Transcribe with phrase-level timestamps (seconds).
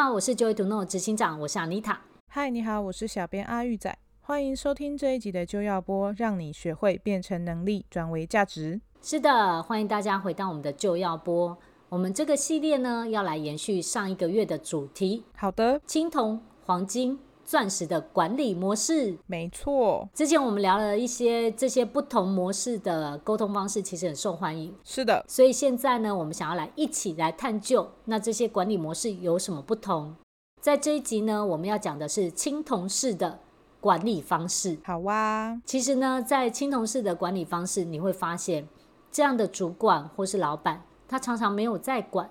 [0.00, 1.96] 好，我是 Joy to Know 执行长，我是 Anita。
[2.28, 3.98] 嗨，你好，我是小编阿玉仔。
[4.20, 8.80] 欢迎收听这一集的就要播，让你学会变成能力，转为价值。
[9.02, 11.58] 是的，欢迎大家回到我们的就要播。
[11.88, 15.24] 我们这个系列呢，要来延续上一个月的主题。
[15.34, 17.18] 好的，青铜、黄金、
[17.48, 19.16] 钻石的管理模式。
[19.26, 24.74] 没错，之前我们聊了一些这些不同模式的沟通方式，其实很受欢迎。
[24.84, 30.14] 是的，所以现在呢，我们想要来一起来探究，那这些管理模式有什么不同？
[30.60, 33.38] 在这一集呢，我们要讲的是青铜式的
[33.80, 34.76] 管理方式。
[34.84, 38.68] 好哇，其实呢，在青铜式的管理方式，你会发现
[39.10, 40.82] 这样的主管或是老板。
[41.08, 42.28] 他常常没有在管，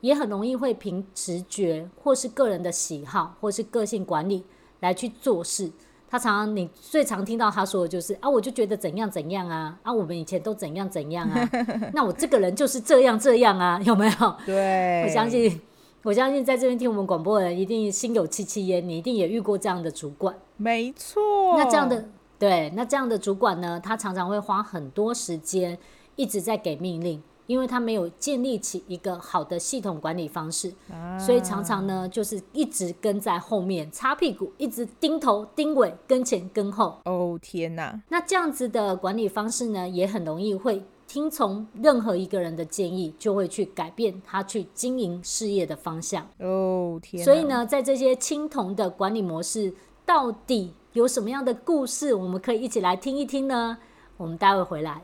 [0.00, 4.44] 也很容易会凭直觉或是个人的喜好或是个性管理
[4.80, 5.70] 来去做事。
[6.08, 11.50] 他常常你最常听到他说的就是啊，我就觉得怎样怎样啊，啊，我们以前都怎样怎样啊，
[11.92, 14.36] 那我这个人就是这样这样啊， 有没有？
[14.46, 15.60] 对，我相信，
[16.04, 20.32] 我相信在这边听我们广播的人一定心有戚戚焉，你一定也遇过这样的主管。
[20.56, 21.56] 没错。
[21.56, 22.04] 那这样的
[22.38, 25.76] 对，那这样的主管呢，他常常会花很多时间
[26.14, 27.20] 一直在给命令。
[27.46, 36.98] 因为他没有建立起一个好的系统管理方式，啊、所以常常呢就是一直跟在后面擦屁股，一直盯头盯尾，跟前跟后。
[37.04, 38.00] 哦天哪！
[38.08, 46.26] 那这样子的管理方式呢，也很容易会听从任何一个人的建议，就会去改变他去经营事业的方向。
[46.38, 47.24] 哦天！
[47.24, 49.72] 所以呢，在这些青铜的管理模式，
[50.04, 53.78] 到底有什么样的故事，我们可以一起来听一听呢？
[54.16, 55.02] 我们待会回来。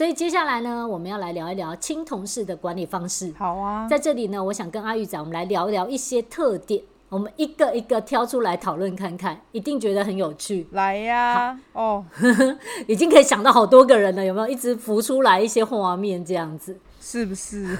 [0.00, 3.34] 所以接下来呢，我们要来聊一聊青铜式的管理方式。
[3.36, 10.66] 好啊，在这里呢，我想跟阿玉仔，我们来聊一聊一些特点，我们一个一个挑出来讨论看看，一定觉得很有趣。
[10.70, 12.02] 来呀，哦，
[12.88, 14.48] 已经可以想到好多个人了，有没有？
[14.48, 17.76] 一直浮出来一些画面，这样子是不是？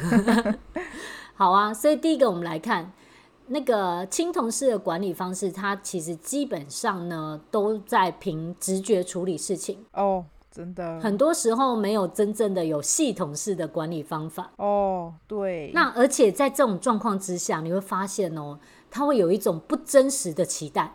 [1.32, 2.92] 好啊，所以第一个我们来看
[3.46, 10.26] 那个青铜式的管理方式，它其实基本上呢都在凭直觉处理事情哦。
[10.50, 15.14] 真的，很多时候没有真正的有系统式的管理方法哦。
[15.26, 18.58] 对，那而且在这种状况之下，你会发现哦，
[18.90, 20.94] 他会有一种不真实的期待，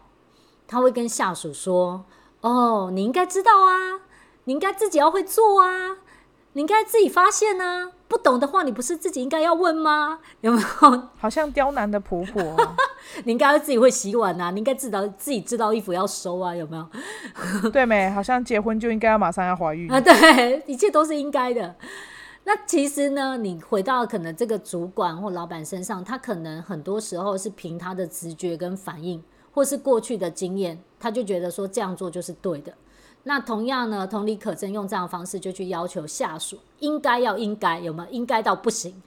[0.67, 2.05] 他会跟下属说
[2.41, 4.01] ：“哦，你应该知道啊，
[4.43, 5.97] 你应该自己要会做啊。”
[6.55, 7.91] 你应该自己发现啊！
[8.07, 10.19] 不懂的话，你不是自己应该要问吗？
[10.41, 11.03] 有没有？
[11.17, 12.75] 好像刁难的婆婆啊。
[13.25, 14.51] 你应该要自己会洗碗啊！
[14.51, 16.55] 你应该知道自己知道衣服要收啊？
[16.55, 16.88] 有没有？
[17.71, 18.09] 对没？
[18.09, 19.99] 好像结婚就应该要马上要怀孕啊！
[19.99, 21.75] 对，一切都是应该的。
[22.43, 32.72] 那其实呢，你回到可能这个主管或老板身上，他可能很多时候是凭他的直觉跟反应，或是过去的经验，他就觉得说这样做就是对的。
[33.28, 38.09] 那同样呢，同理可证，用这样的方式就去要求下属应该要应该有没有？
[38.12, 39.02] 应该到不行，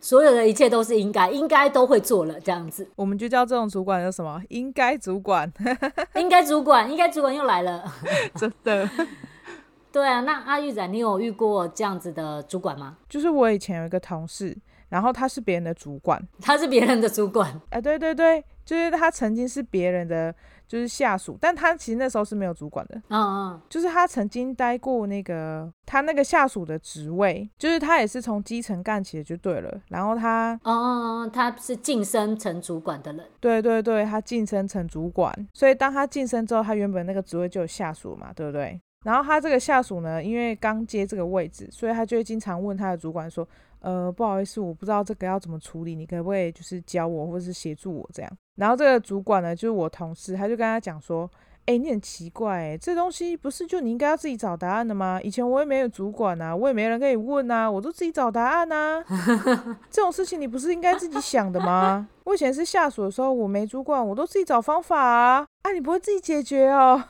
[0.00, 2.88] 所有的一切都是应该，应该都会做了这样子。
[2.96, 4.42] 我们就叫这种主管叫什么？
[4.48, 5.52] 应该主管，
[6.16, 7.84] 应该主管，应该主管又来了，
[8.34, 8.88] 真的。
[9.92, 12.96] 对啊，那阿玉仔，你有遇过这样子的主管吗？
[13.10, 14.56] 就是我以前有一个同事，
[14.88, 20.34] 然后他是别人的主管，他是别人的主管，哎，对对对，就是他曾经是别人的。
[20.70, 22.94] 就是下属，但他其实那时候是没有主管的。
[23.08, 29.80] 嗯嗯，就是他曾经待过那个他那个下属的职位，就是他也是从基层干起的就对了。
[29.88, 33.26] 然后他，嗯嗯嗯，他是晋升成主管的人。
[33.40, 38.80] 对对对，他晋升成主管，所以当他晋升之后，他原本那个职位就有下属嘛，对不对？
[39.04, 43.44] 然后他这个下属呢，因为刚接这个位置，所以他就会经常问他的主管说。
[43.80, 48.30] 呃，不好意思，我不知道这个要怎么处理，你可不可以就是教我，或者是协助我这样？
[48.56, 51.30] 然后这个主管呢，就是我同事，他就跟他讲说，
[51.64, 55.18] 哎，你很奇怪，诶，这东西不是就你应该要自己找答案的吗？
[55.22, 59.02] 以前我也没有主管啊，我也没人可以问啊，我都自己找答案啊。
[59.90, 62.06] 这种事情你不是应该自己想的吗？
[62.24, 65.46] 我以前是下属的时候，我没主管，我都自己找方法啊。
[65.62, 67.02] 啊，你不会自己解决哦？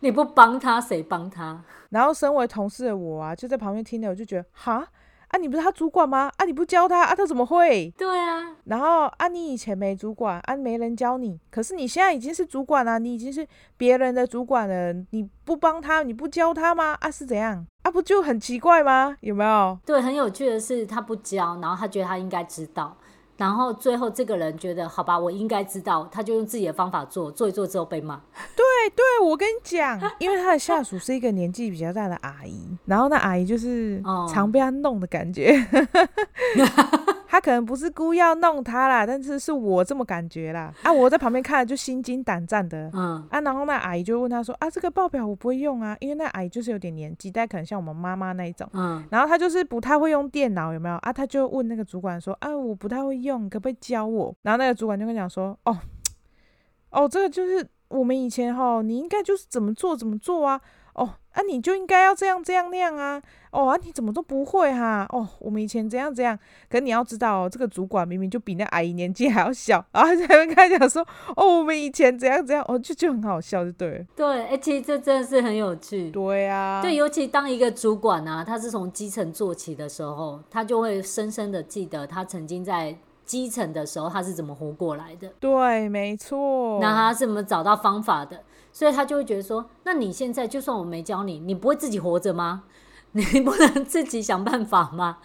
[0.00, 1.62] 你不帮他，谁帮他？
[1.88, 4.86] 然后身为同事的我啊，就在旁边听着，我就觉得，哈。
[5.30, 6.30] 啊，你不是他主管吗？
[6.36, 7.92] 啊，你不教他啊，他怎么会？
[7.96, 8.56] 对啊。
[8.64, 11.38] 然后啊，你以前没主管啊，没人教你。
[11.50, 13.46] 可是你现在已经是主管了，你已经是
[13.76, 16.96] 别人的主管了，你不帮他，你不教他吗？
[17.00, 17.64] 啊，是怎样？
[17.82, 19.16] 啊，不就很奇怪吗？
[19.20, 19.78] 有没有？
[19.86, 22.96] 对，很有趣的是，他不教，然后他觉得他应该知道。
[23.40, 28.20] 然后最后这个人觉得好吧，我应该知道，他就用自己的方法做，做一做之后被骂。
[28.54, 28.62] 对
[28.94, 35.56] 对，我跟你讲，因为他的下属是一个年纪比较大的阿姨，然后那阿姨就是常被他弄的感觉。
[36.54, 40.74] 哦、 他可能不是故意要弄他啦，但是是我这么感觉啦。
[40.82, 42.90] 啊，我在旁边看了就心惊胆战的。
[42.92, 50.96] 嗯，啊，然后那阿姨就问他说：“啊，这个报表我不会用啊，因为那阿姨就是有点年纪，但可能像我们妈妈那一种。”嗯，然后他就是不太会用电脑，有没有？
[50.96, 55.78] 啊，他就问那个主管说：“啊，我不太会用，可不可以教我？”然后那个主管就跟他讲说：“哦，
[56.90, 60.60] 哦，这个就是我们以前哈，你应该就是怎么做怎么做啊。”
[60.94, 63.20] 哦，啊，你就应该要这样这样那样啊！
[63.52, 65.06] 哦，啊，你怎么都不会哈、啊？
[65.10, 66.38] 哦，我们以前怎样怎样，
[66.68, 71.06] 可是你要知道哦，这个主管明明就比那阿姨年纪还要小，然后还在跟他讲说，
[71.36, 74.04] 哦，我们以前怎样怎样，哦，就就很好笑，就对了。
[74.16, 76.10] 对，哎，其实这真的是很有趣。
[76.10, 85.28] 对啊，对，尤其当一个主管啊，他是从基层做起的时候，他就会深深的记得他曾经在基层的时候他是怎么活过来的。
[85.38, 86.80] 对，没错。
[86.80, 88.42] 那他是怎么找到方法的？
[88.72, 92.64] 所以他就会觉得说，那你现在就算我没教你，你不会自己活着吗？
[93.12, 95.18] 你不能自己想办法吗？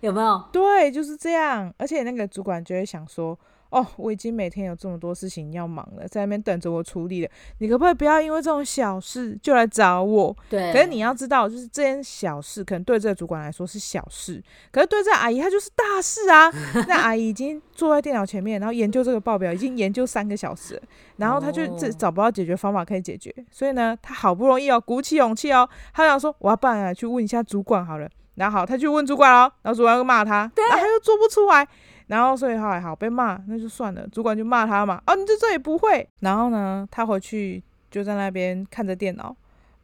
[0.00, 0.42] 有没有？
[0.52, 1.72] 对，就是这样。
[1.78, 3.38] 而且那个主管就会想说。
[3.70, 7.30] 哦，我已经每天有这么多事情要忙了，在那边等着我处理了。
[7.58, 10.36] 你可不可以不要因为这种小事就来找我？
[10.48, 10.72] 对。
[10.72, 16.50] 可是你要知道，就是这件小事可能对这个主管来说是小事，可是对这个阿姨她就是大事啊。
[16.86, 20.82] 那阿姨已经坐在电脑前面，然后研究这个报表，已经研究三个小时了，
[21.16, 28.08] 然后她就这找不到解决方法可以解决，所以呢，她好不容易哦，鼓起勇气哦，她想说我要办啊，去问一下主管好了。
[28.36, 31.66] 然后好，她去问主管哦，然后主管又骂她，然后她又做不出来。
[32.08, 34.06] 然后所以后来好被骂，那就算了。
[34.08, 36.08] 主管就骂他嘛，啊，你这这也不会。
[36.20, 39.34] 然后呢，他回去就在那边看着电脑，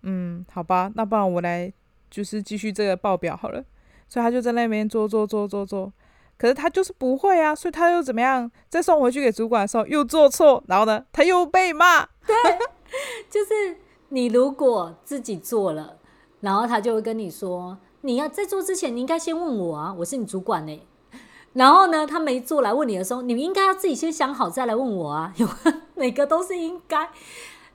[0.02, 1.72] 嗯，好吧，那不然我来
[2.10, 3.64] 就是继续这个报表好了。
[4.08, 5.92] 所以他就在那边做做做做做，
[6.36, 8.50] 可是他就是不会啊，所以他又怎么样？
[8.68, 12.04] 再送回去给主管的时候又做错，然后呢，他又被骂。
[12.26, 12.36] 对，
[13.30, 13.78] 就是
[14.10, 15.98] 你如果自己做了，
[16.40, 20.82] 然后他就会跟你说，你要在做之前，你应该先问我啊，我是你主管呢。
[21.54, 25.32] 然后呢，他没做来问你的时候，你们应该要自己先想好再来问我啊。
[25.36, 25.48] 有
[25.94, 27.08] 每个都是应该，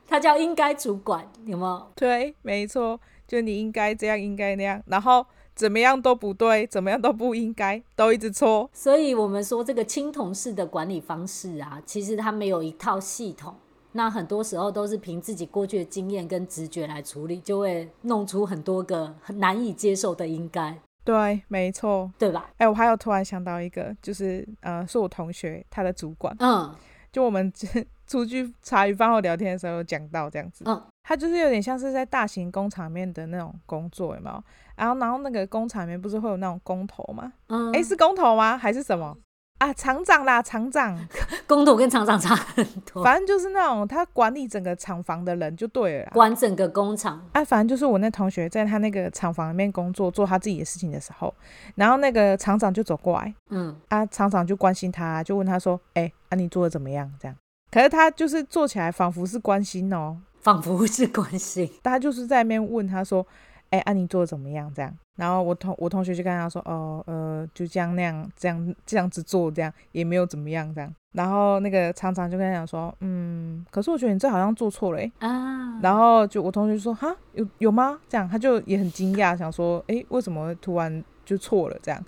[0.08, 1.88] 他叫应该主管，有没有？
[1.96, 5.26] 对，没错，就你应该这样，应该那样，然后
[5.56, 8.70] 怎么样都不对，怎么样都不应该，都一直错。
[8.74, 13.54] 所以我们说这个青铜式的管理方式啊，其实它没有一套系统，
[13.92, 20.80] 那很多时候都是凭自己过去的经验跟直觉来处理，就会弄出很多个很难以接受的应该。
[21.08, 22.50] 对，没错，对吧？
[22.58, 26.76] 哎，我还有突然想到一个，就是呃，是我同学他的主管，嗯，
[27.14, 27.50] 就我们
[28.06, 34.44] 出去茶余饭后聊天的时候有讲到这样子，嗯，他就是有点像是在大型工厂里面的那种工作，有没有？
[34.76, 37.32] 然后，然后那个工厂里面不是会有那种工头吗？
[37.48, 38.58] 嗯，哎，是工头吗？
[38.58, 39.18] 还是什么？
[39.58, 40.96] 啊，厂长啦，厂长，
[41.48, 47.20] 工头跟厂长差很多，反正就是那种他管理整个厂房的人就对了，管整个工厂。
[47.32, 51.34] 啊，反正就是我那同学在他那个厂房里面工作，做他自己的事情的时候，
[51.74, 57.12] 然后那个厂长就走过来，嗯，啊，厂长就关心他，就问他说，哎、欸，啊，你做的怎么样？
[57.20, 57.36] 这样，
[57.72, 63.26] 可是他就是做起来仿佛是关心哦，仿佛是关心，他就是在那边问他说。
[63.70, 64.72] 哎，安、啊、你做的怎么样？
[64.74, 70.94] 这样，然后我同我同学就跟他说，哦，呃，就这样那样，这样这样子做，这样也没有怎么样，这样。
[71.14, 75.80] 然后那个厂长就跟他讲说，嗯，可是我觉得你这好像做错了，哎啊。
[75.82, 78.00] 然后就我同学就说，哈，有有吗？
[78.08, 81.78] 这样，他就也很惊讶，想说，哎，为什么突然就错了？
[81.84, 82.04] 这样。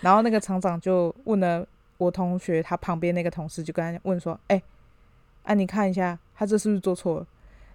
[0.00, 1.66] 然后那个厂长就问了
[1.98, 4.56] 我同学他旁边那个同事，就跟他问说，哎，
[5.42, 7.26] 哎、啊，你看一下，他这是不是做错了？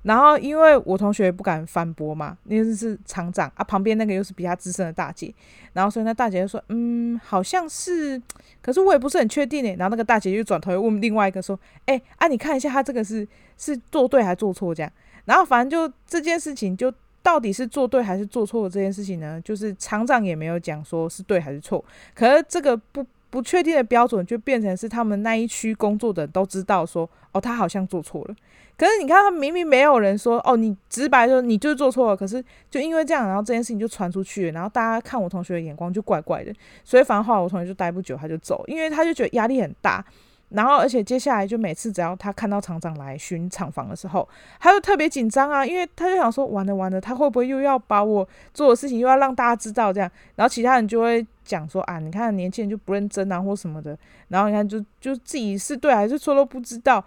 [0.06, 5.34] 然后，因为我同学不敢反驳嘛，因为是厂长啊，旁边那个又是比他资深的大姐，
[5.74, 8.22] 然后所以那大姐就说，嗯，好像是，
[8.62, 9.76] 可是我也不是很确定诶。
[9.80, 14.92] 然后那个大姐就转头问另外一个说，哎，啊，你看一下他这个是是做对还是做错这样？
[15.26, 16.94] 然后反正就这件事情，就
[17.24, 21.84] 到底是做对还是做错的这件事情呢，就是厂长也没有讲说是对还是错，
[22.14, 23.04] 可是这个不
[23.36, 28.36] 不确定的标准就变成是他们那一区工作的人都知道说，哦，他好像做错了。
[28.77, 32.15] 可是你看，他明明没有人说哦，你直白说你就是做错了。
[32.15, 36.54] 可是就因为这样，然后这件事情就传出去，然后大家看我同学的眼光就怪怪的，
[36.86, 40.06] 所以反正后来我同学就待不久，他就走，因为他就觉得压力很大。
[40.56, 44.28] 然后而且接下来就每次只要他看到厂长来巡厂房的时候，
[44.60, 50.10] 他就特别紧张啊，因为他就想说完了完了，他会不会又要把我做的事情又要让大家知道这样？
[50.36, 53.98] 然后其他人就会讲说啊，你看年轻人就不认真啊或什么的，
[54.30, 57.04] 然后你看就就自己是对还是错都不知道。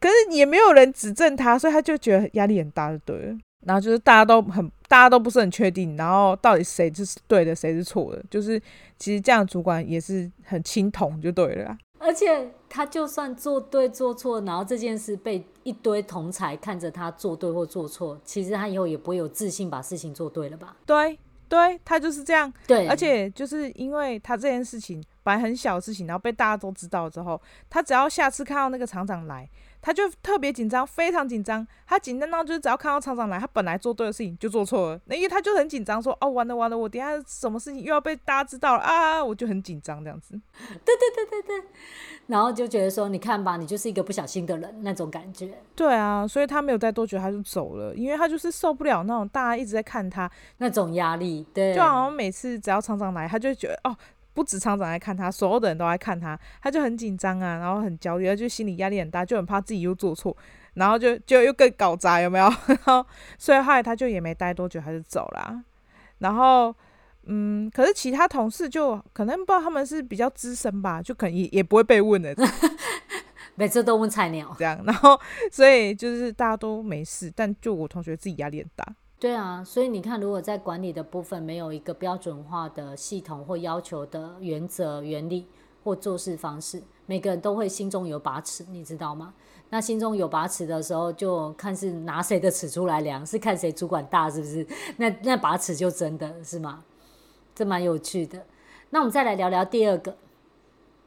[0.00, 3.36] 可是也没有人指正他，所以他就觉得压力很大，就对了。
[3.66, 8.22] 然后就是大家都很，大家都不是很确定，然后到底谁是对的，谁是错的。
[8.28, 8.60] 就是
[8.98, 11.74] 其实这样主管也是很青铜，就对了。
[11.98, 20.74] 而且他就算做对做错，然后这件事被一堆同才看着他做对或做错，其实他以后也不会有自信把事情做对了吧？
[20.84, 21.16] 对。
[21.46, 22.52] 对，他就是这样。
[22.66, 27.40] 对，而且就是因为他这件事情本来很小的事情，然后被大家都知道之后，
[27.70, 29.48] 他只要下次看到那个厂长来。
[29.84, 31.66] 他就特别紧张，非常紧张。
[31.86, 35.00] 他紧张到就是只要看到厂长来，他本来做对的事情就做错了。
[35.04, 40.40] 那因为他就很紧张，说：“哦，完了完了，我等下什么事情又要被大家知道了啊！”我就很紧张这样子。
[40.58, 41.68] 对对对对对。
[42.26, 51.46] 然后就觉得说：“你看吧，你就是一个不小心的人那种感觉。”对啊，所以他没有待多久他就走了，因为他就是受不了那种大家一直在看他那种压力。
[51.52, 53.94] 对，就好像每次只要厂长来，他就觉得哦。
[54.34, 60.36] 不止厂长在看他，所有的人都在看他，他就很紧张啊，然后很焦虑，就心理压力很大，就很怕自己又做错，
[60.74, 62.52] 然后就就又更搞砸，有没有？
[62.66, 63.06] 然后
[63.38, 65.62] 所以后来他就也没待多久，他就走了。
[66.18, 66.74] 然后
[67.26, 72.34] 嗯，可是其他同事就可能不知道他们是比较资深吧，就可能也也不会被问的，
[73.54, 75.18] 每次都问菜鸟这样，然后
[75.50, 78.84] 所以就是大家都没事，但就我同学自己压力很大。
[79.24, 85.46] 对啊，所以你看，如果在管理的部分没有一个标准化的系统或要求的原则、原理
[85.82, 89.32] 或做事方式，每个人都会心中有把尺，你知道吗？
[89.70, 94.66] 那心中有把尺的时候，就看是拿谁的尺出来量，是看谁主管大，是不是？
[94.98, 96.84] 那那把尺就真的是吗？
[97.54, 98.44] 这蛮有趣的。
[98.90, 100.14] 那我们再来聊聊第二个，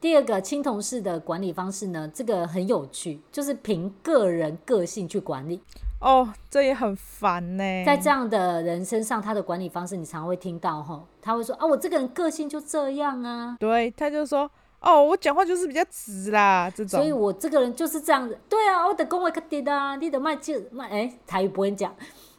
[0.00, 2.10] 第二个青同事的管理方式呢？
[2.12, 5.60] 这个很有趣，就是凭个人个性去管理。
[6.00, 7.84] 哦，这也很烦呢。
[7.84, 13.56] 在这样的人身上，他的管理方式你常会听到吼，他会说啊，我这个人个性就这样啊。
[13.58, 14.48] 对，他就说
[14.80, 17.00] 哦，我讲话就是比较直啦，这种。
[17.00, 18.38] 所以我这个人就是这样子。
[18.48, 21.92] 对啊，我的讲话较直啊，你的卖就卖哎，台语不会讲。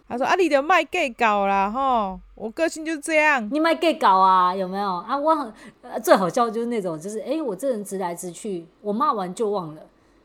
[0.07, 3.47] 他说啊，你的卖 gay 搞啦吼，我个性就是这样。
[3.51, 5.17] 你卖 gay 搞啊，有没有啊？
[5.17, 5.53] 我很
[6.01, 9.81] 最好笑就是那种，就是哎，我这人直来直去，我骂完就忘了。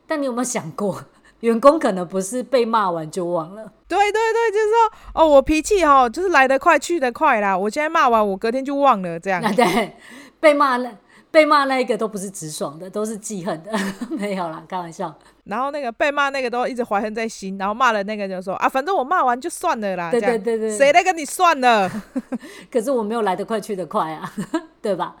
[0.07, 1.03] 但你有没有想过？
[1.41, 7.55] 员工可能不是被骂完就忘了，对对对，就是说，哦，我脾气哈，就是来得快去得快啦。
[7.55, 9.41] 我现在骂完，我隔天就忘了，这样。
[9.41, 9.95] 啊、对，
[10.39, 10.91] 被骂那
[11.29, 13.71] 被骂那一个都不是直爽的，都是记恨的，
[14.17, 15.13] 没有啦，开玩笑。
[15.43, 20.09] 然后那个被骂那个都一直怀恨在心，然后骂了那个就说啊，反正我骂完就算了啦。
[20.09, 21.91] 对对对对，谁来跟你算了？
[22.71, 24.33] 可是我没有来得快去得快啊，
[24.81, 25.15] 对吧？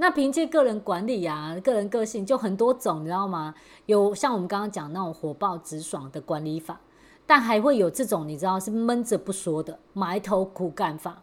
[0.00, 3.54] 那凭借个人管理啊，个人个性就很多种，你知道吗？
[3.84, 6.80] 有像我们刚刚讲那种火爆直爽的管理法，
[7.26, 11.22] 但还会有这种你知道是闷着不说的埋头苦干法。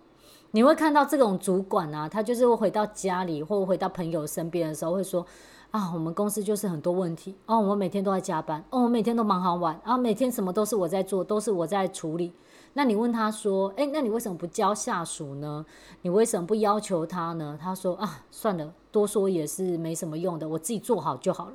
[0.51, 5.25] 你会看到这种主管啊，他就是会回到家里或回到朋友身边的时候会说
[5.71, 12.31] 啊，我们公司就是很多问题哦，我们每天都在加班哦，我每天都忙好晚啊，每天什么都是我在做，都是我在处理。
[12.77, 15.65] 那你问他说，诶，那你为什么不教下属呢？
[16.03, 17.57] 你为什么不要求他呢？
[17.59, 21.53] 他说啊，算了，多说也是没什么用的，我自己做好就好了。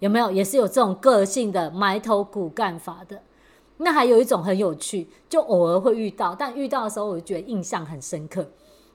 [0.00, 0.30] 有没有？
[0.30, 3.22] 也是有这种个性的埋头苦干法的。
[3.78, 8.50] 那还有一种很有趣，就偶尔会遇到，但遇到的时候我就觉得印象很深刻，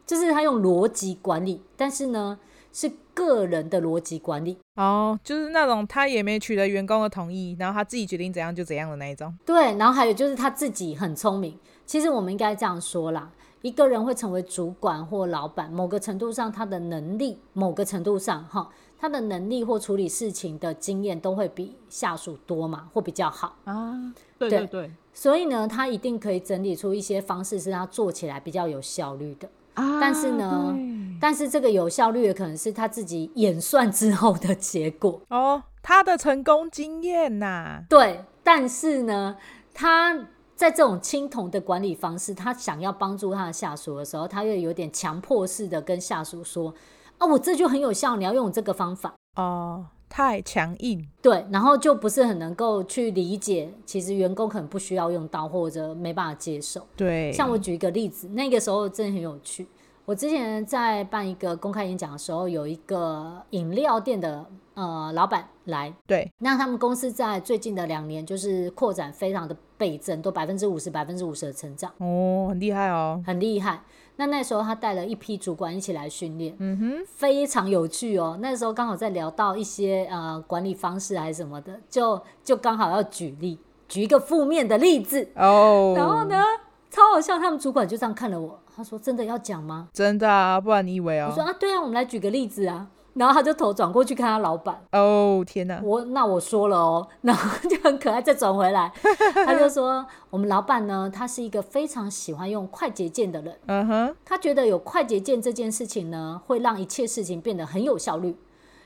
[0.06, 2.38] 就是他用逻辑管理，但是呢
[2.72, 9.38] 是个人的逻辑管理哦，就是那种他也没取得员工的同意，然后他自己决定怎样就怎样的那一种。
[9.46, 11.58] 对，然后还有就是他自己很聪明。
[11.86, 23.94] 其实我们应该这样说啦，一个人会成为主管或老板，某个程度上他的能力，某个程度上哈，他的能力或处理事情的经验都会比下属多嘛，或比较好啊。
[24.40, 29.48] 对对对，对，所以呢，他一定可以整理出一些方式，是他做起来比较有效率的。
[29.74, 30.78] 啊，但是呢，
[31.20, 37.84] 但是这个有效率的可能是他自己演算之后的结果哦，他的成功经验呐、啊。
[37.90, 39.38] 对，但是呢，
[39.74, 40.28] 他。
[40.56, 46.74] 在这种青铜的管理方式，他想要帮助他的下属的时候，他又有点强迫式的跟下属说
[47.18, 51.04] ：“啊，我这就很有效，你要用这个方法。”哦，太强硬。
[51.24, 56.86] 对，然后就不是很能够去理解，其实员工可能不需要用到，或者没办法接受。
[56.96, 59.66] 对，像我举一个例子，那个时候真的很有趣。
[60.06, 73.82] 我之前在办一个公开演讲的时候，有一个饮料店的呃老板来，对，那他们公司在最近的两年就是扩展非常的倍增，都百分之五十、百分之五十的成长，哦，很厉害哦，很厉害。
[74.16, 78.38] 那那时候他带了一批主管一起来训练，嗯哼，非常有趣哦。
[78.42, 86.44] 那时候刚好在聊到一些呃管理方式还是什么的，就就刚好要举例，举一个负面的例子哦，然后呢，
[86.90, 88.60] 超好笑，他们主管就这样看了我。
[88.76, 89.88] 他说：“真的要讲吗？
[89.94, 94.82] 真的啊，不然你以为哦？”我说：“啊，对啊，我们来举个例子啊。”然后他就头转过去看他老板。
[94.92, 95.80] 哦，天哪！
[95.84, 98.92] 我那我说了哦， 然后就很可爱，再转回来，
[99.46, 103.60] 他就说：“我们老板呢，他是一个非常喜欢用快捷键的人。
[103.68, 108.36] 嗯哼，他觉得有快捷键这件事情呢，会让一切事情变得很有效率，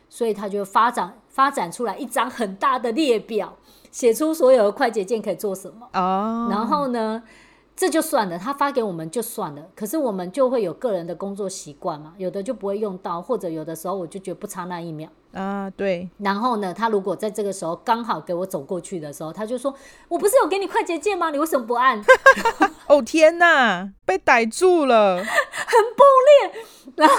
[0.10, 3.54] 所以他就发展发展出来一张很大的列表，
[3.92, 5.88] 写出所有的快捷键可以做什么。
[5.94, 7.24] 哦，然后呢？”
[7.78, 9.62] 这就算了，他发给我们就算了。
[9.76, 15.08] 可是我们就会有个人的工作习惯嘛，有的就不会用到，或者有的时候我就觉得不差那一秒。
[15.34, 16.10] 啊，对。
[16.18, 19.72] 然后呢，他如果在这个时候刚好给我走过去的时候，他就说
[20.10, 21.30] ：“我不是有给你快捷键吗？
[21.30, 22.02] 你为什么不按？”
[22.90, 26.64] 哦天哪，被逮住了，很暴烈。
[26.96, 27.16] 然后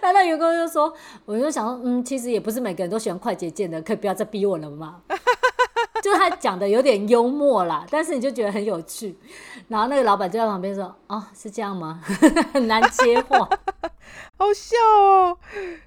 [0.00, 0.90] 他 那员工就说
[1.26, 5.02] ：“我就想说，嗯，其实也不是每个人都喜欢快捷键的，可以不要再逼我了吗？”
[6.02, 9.18] 就是他讲的有点幽默啦，但是你就觉得很有趣。
[9.68, 12.00] 然后那个老板就在旁边说：“哦，是这样吗？
[12.52, 13.38] 很难接话，
[14.38, 15.38] 好笑哦。”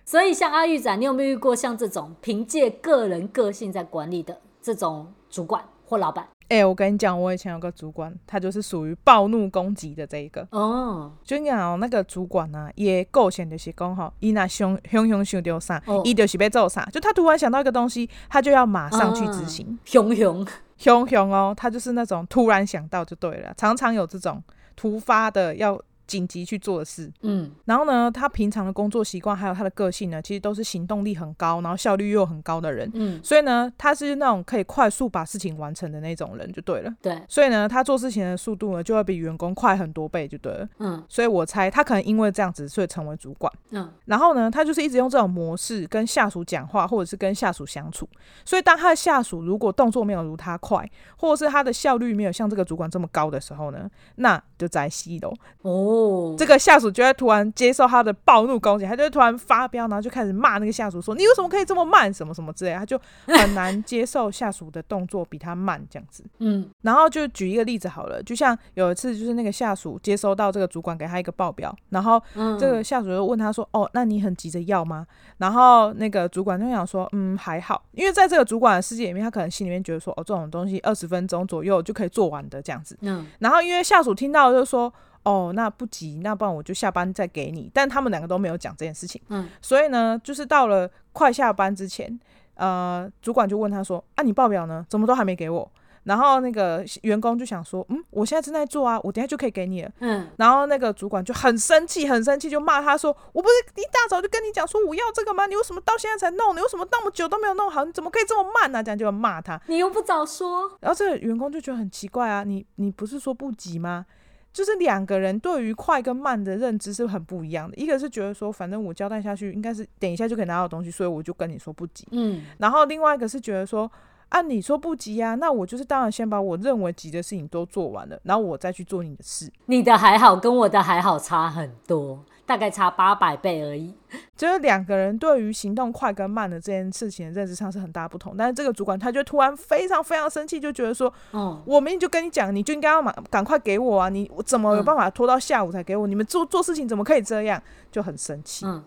[0.03, 6.27] 所以像阿玉仔，你有没有遇过像这种凭借个人个性在管理的这种主管或老板？
[6.49, 10.47] 哎、欸，我跟你讲，我以前有个主管，他就是属于暴怒攻击的这一个。
[10.49, 19.77] 哦，就你讲那个主管呢、啊，也够闲就是讲哈，伊那凶凶凶想丢啥，伊就是要做啥，就他突然想到一个东西，他就要马上去执行。
[19.85, 20.43] 凶凶
[20.79, 24.43] 凶凶哦，他就是那种突然想到就对了，常常有这种
[24.75, 25.79] 突发的要。
[26.09, 48.09] 紧急去做的事，嗯，然后呢，他平常的工作习惯还有他的个性呢，其实都是行动力很高，然后效率又很高的人，嗯，所以呢，他是那种可以快速把事情完成的那种人，就对了，对，所以呢，他做事情的速度呢，就会比员工快很多倍，就对了，嗯，所以我猜他可能因为这样子，所以成为主管，嗯，然后呢，他就是一直用这种模式跟下属讲话，或者是跟下属相处，
[48.43, 55.98] 所以当他的下属如果动作没有如他快，或者是他的效率没有像这个主管这么高的时候呢，那就在戏喽，哦，
[56.37, 56.69] 这个下。
[56.69, 62.13] 下属就会突然接受他的暴怒攻击，他就会突然发飙，然后就开始骂那个下属说：“你为什么可以这么慢？
[62.13, 66.23] 什么什么之类。”他就很难接受下属的动作比他慢这样子。
[66.37, 72.21] 嗯，然后就举一个例子好了，就像有一次，就是那个下属接收到这个主管给他一个报表，然后
[72.59, 75.07] 这个下属就问他说：“哦，那你很急着要吗？”
[75.39, 84.93] 然后那个主管就想说：“嗯，还好，因为在这个主管的世界里面，他可能心里面觉得说：‘哦，这种东西二十分钟左右就可以做完的这样子。’嗯，然后因为下属听到就说。
[85.23, 87.69] 哦，那不急，那不然我就下班再给你。
[87.73, 92.19] 但他们两个都没有讲这件事情，嗯，所以呢，就是到了快下班之前，
[92.55, 94.85] 呃，主管就问他说：“啊，你报表呢？
[94.89, 95.71] 怎么都还没给我？”
[96.03, 105.45] 然后那个员工就想说：“嗯，我现在正在做啊，我等下就可以给你了。”嗯，然后那个主管就很生气，很生气，就骂他说：“我不是一大早就跟你讲说我要这个吗？
[105.45, 106.55] 你为什么到现在才弄？
[106.55, 107.83] 你为什么那么久都没有弄好？
[107.83, 109.61] 你怎么可以这么慢呢、啊？”这样就要骂他。
[109.67, 110.71] 你又不早说。
[110.79, 114.05] 然后这个员工就觉得很奇怪啊，你你不是说不急吗？
[114.51, 117.77] 就是两个人对于快跟慢的认知是很不一样的。
[117.77, 122.07] 一个是觉得说，反正我交代下去，应该是等一下就可以拿到东西，所以我就跟你说不急。
[122.11, 123.89] 嗯，然后另外一个是觉得说，
[124.29, 129.51] 啊，你说不急啊，那我就是当然先把我认为急的事情都做完了，然后我再去做你的事。
[129.67, 132.23] 你的还好，跟我的还好差很多。
[132.49, 133.93] 大概差八百倍而已，
[134.35, 138.35] 就是两个人对于行动快跟慢的这件事情的认知上是很大不同。
[138.35, 144.09] 但是这个主管他就突然非常非常生气，就觉得说，嗯，我明明就跟你讲，你就应该要马赶快给我啊！
[144.09, 146.07] 你我怎么有办法拖到下午才给我？
[146.07, 147.61] 你们做做事情怎么可以这样？
[147.91, 148.65] 就很生气。
[148.65, 148.83] 嗯，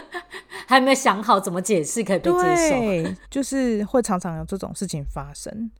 [0.66, 2.38] 还没想好怎么解释可以被接
[2.70, 5.70] 受，对，就是会常常有这种事情发生。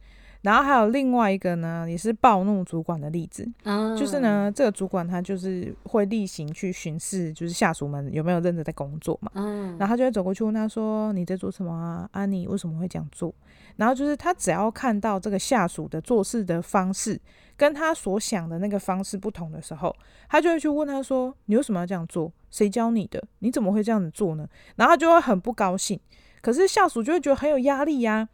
[0.44, 12.06] 然后还有另外一个呢，也是暴怒主管的例子，嗯，就是呢，这个主管他就是会例行去巡视，就是下属们有没有认真在工作嘛，嗯，然后他就会走过去问他说：“你在做什么啊？
[12.12, 13.34] 啊，你为什么会这样做？”
[13.76, 17.18] 然后就是他只要看到这个下属的做事的方式
[17.56, 19.96] 跟他所想的那个方式不同的时候，
[20.28, 22.30] 他就会去问他说：“你为什么要这样做？
[22.50, 23.24] 谁教你的？
[23.38, 25.98] 你怎么会这样子做呢？”然后他就会很不高兴，
[26.42, 28.28] 可是下属就会觉得很有压力呀。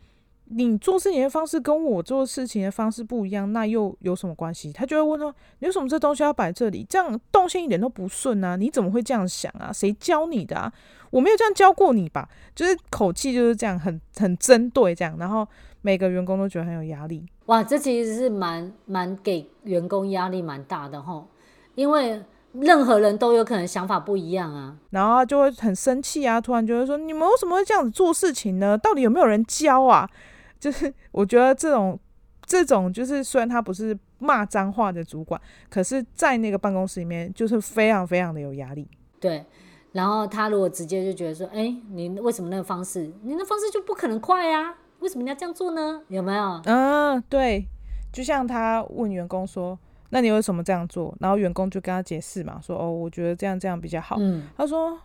[0.52, 4.72] 你做事情的方式跟我做事情的方式不一样，那又有什么关系？
[4.72, 6.84] 他就会问说：“你为什么这东西要摆这里？
[6.88, 8.56] 这样动线一点都不顺啊！
[8.56, 9.72] 你怎么会这样想啊？
[9.72, 10.72] 谁教你的啊？
[11.10, 15.46] 我没有这样教过你吧？”就是口气就是这样，很很针对这样，然后
[15.82, 17.24] 每个员工都觉得很有压力。
[17.46, 21.28] 哇，这其实是蛮蛮给员工压力蛮大的吼，
[21.76, 22.20] 因为
[22.54, 28.76] 任何人都有可能想法不一样啊，然后他就会很生气啊，突然就会说：“你们为什么会这样子做事情呢？
[28.76, 30.10] 到底有没有人教啊？”
[30.60, 31.98] 就是我觉得这种
[32.44, 38.86] 这种就是虽然他不是骂脏话的主管，可是在那个办公室里面就是非常非常的有压力。
[39.18, 39.44] 对，
[39.92, 44.76] 然后他如果直接就觉得说，哎，你为什么那个方式，你那方式就不可能快啊？
[45.00, 46.02] 为什么你要这样做呢？
[46.08, 46.60] 有没有？
[46.64, 47.66] 嗯，对，
[48.12, 49.78] 就像他问员工说，
[50.10, 51.16] 那你为什么这样做？
[51.20, 54.16] 然后员工就跟他解释嘛，说哦，我觉得这样这样比较好。
[54.18, 55.00] 嗯，他说，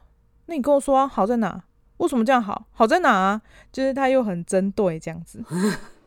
[0.47, 1.63] 那你跟我说啊，好在哪？
[1.97, 2.65] 为什么这样好？
[2.71, 3.41] 好在哪啊？
[3.71, 5.43] 就是他又很针对这样子，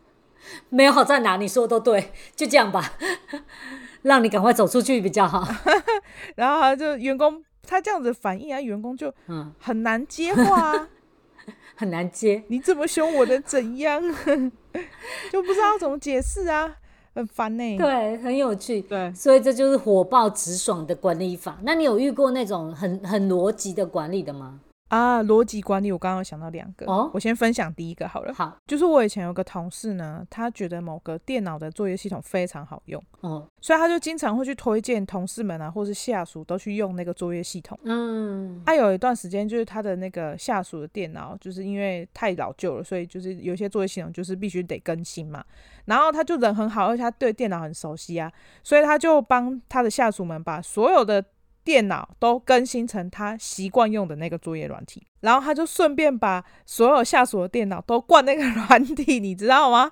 [0.68, 1.36] 没有好在哪？
[1.36, 2.92] 你说的都对，就这样吧，
[4.02, 5.46] 让你赶快走出去比较好。
[6.36, 10.88] 然后他就员工他这样子反应啊，员工就嗯很难接话啊，
[11.74, 12.44] 很难接。
[12.48, 14.02] 你这么凶我能怎样？
[15.32, 16.76] 就不知道怎么解释啊。
[17.14, 17.76] 很烦呢。
[17.78, 18.80] 对，很有趣。
[18.82, 21.58] 对，所以这就是火爆直爽的管理法。
[21.62, 24.60] 那你有遇过那种很很逻辑的管理的吗？
[24.88, 28.32] 啊，逻辑管理，我刚刚有想到两个，哦，我先分享第一个好了。
[28.32, 37.78] 好，就是我以前有个同事呢，他觉得某个电脑的作业系统非常好用，哦，所以他就经常会去推荐同事们啊，或是下属都去用那个作业系统。
[37.84, 45.44] 嗯，他有一段时间就是他的那个下属的电脑，就是因为太老旧了，所以就是有些作业系统就是必须得更新嘛。
[45.84, 51.22] 然后他就人很好，而且他对电脑很熟悉啊，所以他就帮他的下属们把所有的。
[51.68, 59.90] 电脑都更新成他习惯用的那个作业软体，然后他就顺便把所有下属的电脑都灌那个软体，你知道吗？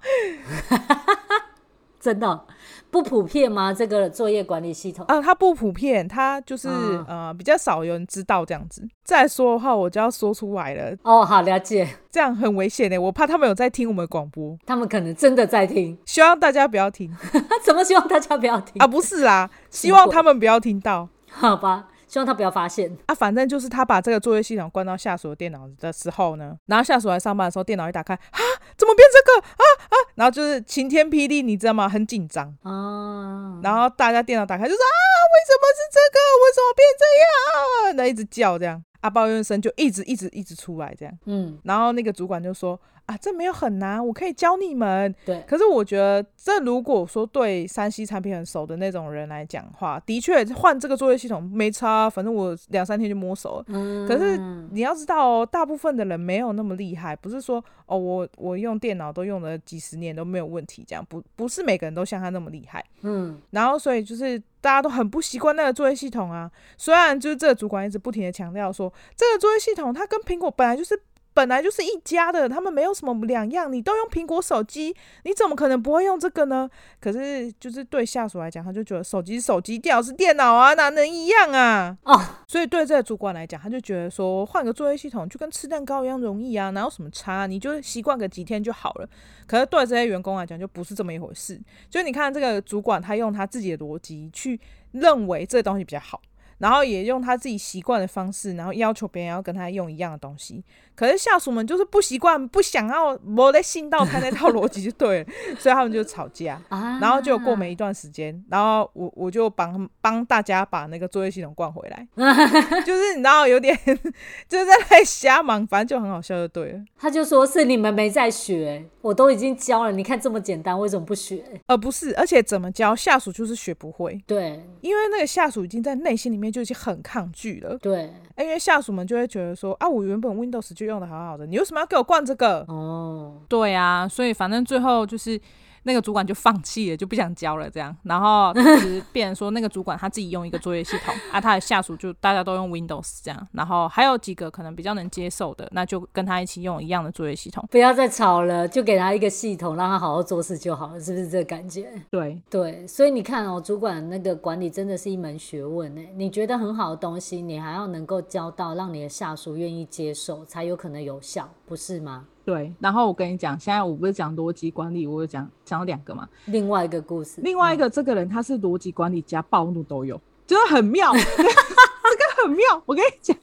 [2.00, 2.46] 真的
[2.90, 3.74] 不普遍吗？
[3.74, 8.88] 这个作业管理系统啊，它不普遍，它就是、嗯、呃比较少有人知道这样子。
[9.04, 10.96] 再说的话，我就要说出来了。
[11.02, 17.14] 哦，好了解，这样很危险的，我怕他们有在听我们广播，他们可能真的在听，希望大家不要听。
[17.62, 18.86] 怎么希望大家不要听啊？
[18.86, 21.10] 不是啦，希望他们不要听到。
[21.30, 23.14] 好吧，希望他不要发现啊。
[23.14, 28.40] 反正就是他把这个作业系统关到下属的电脑的时候呢，然后下属来上班的时候，电脑一打开，啊，
[28.76, 29.94] 怎么变这个啊啊？
[30.14, 31.88] 然后就是晴天霹雳，你知道吗？
[31.88, 33.60] 很紧张啊。
[33.62, 35.02] 然后大家电脑打开就说啊，
[35.34, 36.18] 为什么是这个？
[36.44, 37.96] 为什么变这样？
[37.96, 41.18] 那一直叫这样，啊，抱怨声就一直一直一直出来这样。
[41.26, 42.80] 嗯，然后那个主管就说。
[43.06, 45.14] 啊，这没有很难，我可以教你们。
[45.24, 53.64] 对，可是我觉得，这如果说对山西产品很熟的那种人来讲话，的确换这个作业系统没差，反正我两三天就摸熟了。
[53.68, 54.08] 嗯。
[54.08, 54.36] 可是
[54.72, 62.84] 你要知道哦，大部分的人没有那么厉害，不是说哦，我我用电脑都用了几十年都没有问题，这样不不是每个人都像他那么厉害。
[63.02, 63.40] 嗯。
[63.50, 66.50] 然后所以就是大家都很不习惯那个作业系统啊。
[66.76, 71.00] 虽然就是这个主管一直不停的强调说，这个作业系统它跟苹果本来就是。
[71.36, 73.70] 本来就是一家的，他们没有什么两样。
[73.70, 76.66] 你都用苹果手机，你怎么可能不会用这个呢？
[76.98, 81.94] 可是就是对下属来讲，他就觉得手机是手机，电脑是电脑啊，哪能一样啊？
[82.04, 82.18] 哦，
[82.48, 87.46] 所以对这个主管来讲，他就觉得说换个作业系统就跟吃蛋糕一样容易啊，哪有什么差？
[87.46, 89.06] 你就习惯个几天就好了。
[89.46, 91.60] 可是对这些员工来讲，就不是这么一回事。
[91.90, 94.58] 就你看这个主管，他用他自己的逻辑去
[94.92, 96.18] 认为这东西比较好。
[96.58, 100.64] 然后也用他自己习惯的方式，然后要求别人要跟他用一样的东西。
[100.96, 105.26] 可是下属们就是不习惯，不想要，没得信道他那套逻辑就对了，
[105.60, 106.60] 所以他们就吵架。
[106.70, 112.08] 然后就过没一段时间，然后我我就帮帮大家把那个作业系统灌回来，
[112.84, 113.78] 就是你知道有点
[114.48, 116.80] 就是在那瞎忙，反正就很好笑就对了。
[116.98, 121.44] 他就说是你们没在学，我都已经教了，你看这么简单，为什么不学？
[121.66, 124.18] 呃，不是，而且怎么教下属就是学不会。
[124.26, 127.76] 对，因为那个下属已经在内心里面就已经很抗拒了。
[127.78, 132.64] 对，因为下属们就会觉得说啊，我原本 Windows 就用的好好的，你为什么要给我灌这个？
[132.68, 135.38] 哦，对啊，所以反正最后就是。
[135.86, 147.64] 那个主管就放弃了，就不想教了，这样，然后就是变成说那个主管他自己用一个作业系统啊，他的下属就大家都用 Windows 这样，然后还有几个可能比较能接受的，那就跟他一起用一样的作业系统。
[147.70, 151.88] 不要再吵了，就给他一个系统，让他好好做事就好了，是不是这个感觉？
[152.10, 156.02] 对对，所以你看哦，主管那个管理真的是一门学问呢。
[156.16, 162.26] 你觉得很好的东西，你还要能够教到让你的下属愿意接受，才有可能有效，不是吗？
[162.46, 166.28] 对，然后我跟你讲，现在我不是讲逻辑管理，我有讲讲了两个嘛。
[166.44, 172.80] 另外一个故事，另外一个这个人他是逻辑管理加暴怒都有，就是很妙， 这个很妙。
[172.86, 173.36] 我跟你讲，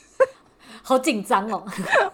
[0.82, 1.62] 好紧张哦，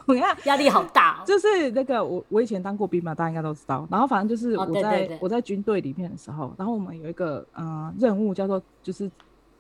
[0.07, 1.25] 我看 压力好大哦。
[1.25, 3.87] 就是那个我我以前当过兵嘛，大家应该都知道。
[3.89, 9.07] 然后反正就是我在、我在军队里面的时候，然后我们有一个嗯、呃、任务叫做就是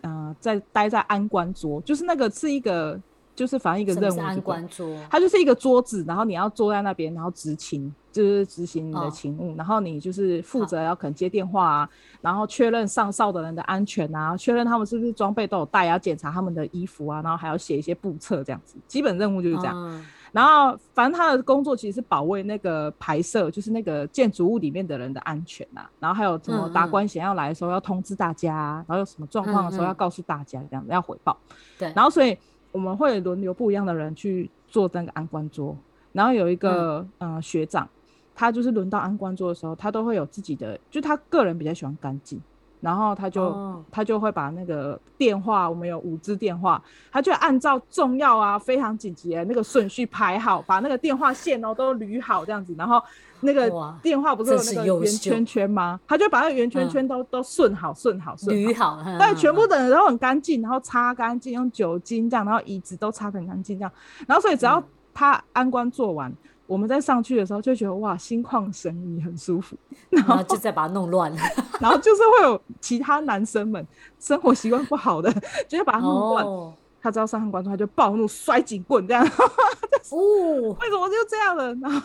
[0.00, 3.00] 嗯、呃、在待在安官桌，就是那个是一个。
[3.36, 11.88] 就是反正一个任务，安官桌，它就是一个桌子，然后你要坐在那边，然后执勤，就是执行你的勤务，哦、然后你就是负责要可能接电话啊，
[12.22, 19.76] 然后确认上哨的人的安全啊，确认他们是不是装备都有带，要检查他们的衣服啊，然后还要写一些簿册这样子，基本任务就是这样。
[19.76, 31.36] 嗯、然后反正他的工作其实是保卫那个排设，就是那个建筑物里面的人的安全啊，然后还有什么达官显要来的时候要通知大家，啊，然后有什么状况的时候要告诉大家，这样子要回报。
[31.78, 32.36] 对，然后所以。
[32.76, 35.74] 我们会轮流不一样的人去做那个安官桌，
[36.12, 37.88] 然后有一个、嗯、呃学长，
[38.34, 42.38] 他就是轮到安官桌的时候，他都会有自己的，就他个人比较喜欢干净，
[42.82, 53.02] 然后他就、哦、他就会把那个电话，我们有五支电话，他就按照重要啊、非常紧急的那个顺序排好，把那个电话线哦都捋好这样子，然后。
[53.40, 53.70] 那个
[54.02, 56.00] 电话不是有那个圆圈圈吗？
[56.06, 63.92] 他就把那个圆圈圈都、嗯、都顺好顺好顺好，对，全部的人都很干净，然后擦干净，用酒精这样，然后椅子都擦得很干净这样，
[64.26, 66.32] 然后所以只要他安官做完，
[66.66, 69.76] 我们在上去的时候就觉得哇，心旷神怡，很舒服，
[70.10, 71.30] 然后就再把它弄乱。
[71.30, 71.38] 了，
[71.80, 73.86] 然后就是会有其他男生们
[74.18, 75.32] 生活习惯不好的，
[75.68, 76.44] 就会把它弄乱。
[76.44, 79.24] 哦、他知道上汉关注，他就暴怒，摔警棍这样。
[80.10, 81.74] 哦，为什么就这样了？
[81.76, 82.00] 然后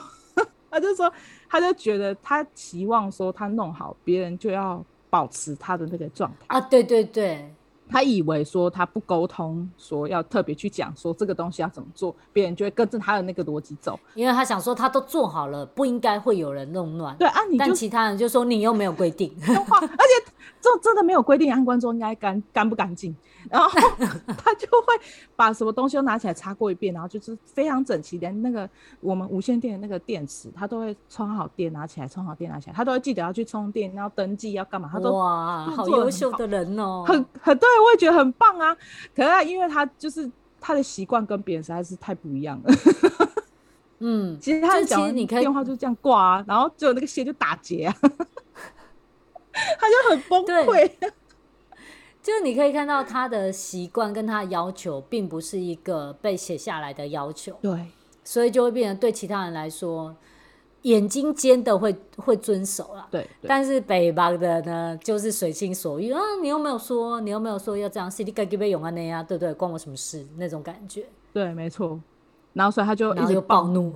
[0.72, 1.12] 他就说，
[1.50, 6.62] 他就觉得他期望说他弄好，别人就要保持他的那个状态啊。
[6.62, 7.54] 对对对。
[7.92, 14.00] 他以为说他不沟通，说要特别去讲说这个东西要怎么做，别人就会跟着他的那个逻辑走。
[14.16, 17.16] 因为他想说他都做好了，不应该会有人弄乱。
[17.18, 23.16] 对啊，你但其他人就说你又没有规定，而且这真的没有规定安官桌应该干干不干净。
[23.50, 23.68] 然后
[24.38, 24.94] 他就会
[25.36, 38.76] 把什么东西都拿起来擦过一遍，然后就是非常整齐，连那个我们无线电的那个电池，他都会充好电拿起来，充好电拿起来，他都会记得要去充电，然后登记要干嘛，他都哇，好优秀的人哦，很很对，我也觉得很棒啊。
[39.16, 42.74] 可是他因为他就是他的习惯跟别人实在是太不一样了。
[44.00, 50.92] 嗯，其实他讲你电话就这样挂啊，然后只有那个线就打结啊，他就很崩溃。
[52.24, 57.58] 就是你可以看到他的习惯跟他的要求，并不是一个被写下来的要求。
[57.64, 57.88] 对，
[58.24, 60.16] 所以就会变成对其他人来说，
[60.84, 63.08] 眼睛尖的会会遵守了。
[63.12, 66.20] 对，但是北方的呢，就是随心所欲啊！
[66.42, 69.54] 你又没有说，你又没有说要这样，是你该给不用啊那样，对不对？
[69.54, 70.26] 关我什么事？
[70.38, 71.06] 那种感觉。
[71.34, 72.00] 对，没错。
[72.54, 73.96] 然后所以他就然后又暴怒，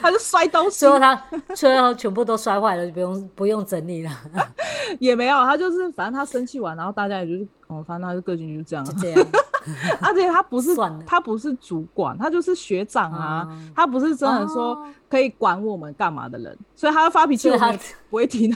[0.00, 1.22] 他就摔东西，最后他
[1.54, 4.10] 最后全部都摔坏了，就不用不用整理了。
[4.98, 9.26] 也没有，他就是反正他生气完，然后大家也就是哦，反正他的个性就这样，就这样。
[10.00, 10.74] 而且他不是
[11.06, 18.54] 他不是主管，他就是学长啊，嗯、他不是真的说可以管我们干嘛的人，哦、所以他发脾气我们不会听。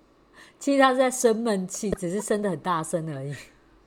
[0.58, 3.34] 其实他是在生闷气，只是生的很大声而已。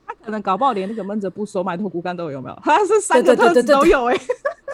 [0.06, 2.58] 他可能搞不好连那个闷着不说埋头骨干都有，有没有？
[2.62, 4.20] 他是三个特质都有哎、欸。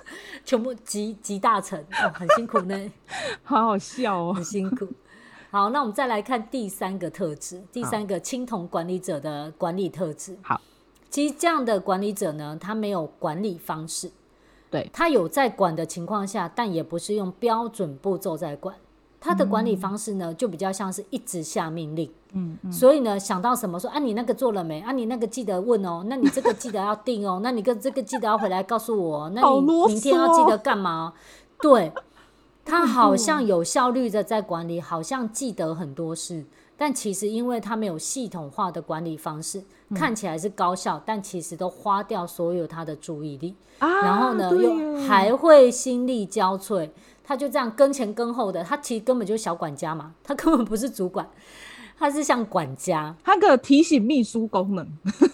[0.44, 2.92] 全部集集大成，哦，很辛苦呢，
[3.44, 4.88] 好好笑哦，很辛苦。
[5.50, 10.36] 好，那我们再来看第三个特质，第三个青铜管理者的管理特质。
[10.42, 10.60] 好，
[11.10, 14.10] 其实这样的管理者呢，他没有管理方式，
[14.70, 18.74] 对，他有在管的情况下，但也不是用标准步骤在管。
[19.24, 24.82] 他的管理方式呢，就比较像是一直下命令，嗯，嗯，所以呢，想到什么说啊，你那个做了没？
[24.82, 31.14] 啊，你那个记得问哦，那你这个记得要定哦，那你跟这个记得要回来告诉我，那你明天要记得干嘛？
[31.58, 31.90] 对，
[32.66, 36.44] 他好像有效率的在管理，好像记得很多事，
[36.76, 39.62] 但其实因为他没有系统化的管理方式，
[39.94, 46.88] 看起来是高效，但其实都花掉所有他的注意力，然后呢，又还会心力交瘁。
[47.26, 51.26] 他就这样跟前跟后的，他其实根本就是小管家嘛，他根本不是主管，
[51.98, 54.86] 他是像管家，他个提醒秘书功能。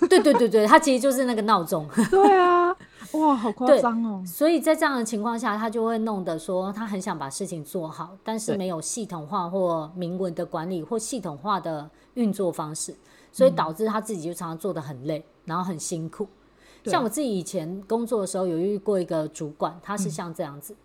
[0.08, 1.88] 对对对对，他其实就是那个闹钟。
[2.08, 2.72] 对啊，
[3.12, 4.22] 哇，好夸张哦。
[4.26, 12.94] 所以在这样的情况下，他就会弄得说，他很想把事情做好，但是没有系统化或明文的管理或系统化的运作方式，
[13.32, 16.26] 所以导致他自己就常常做的很累，然后很辛苦。
[16.84, 20.72] 像我自己以前工作的时候，有遇过一个主管，他是像这样子。
[20.72, 20.76] 嗯